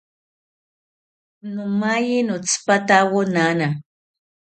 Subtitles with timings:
[1.53, 3.67] Nomaye notzipatawo nana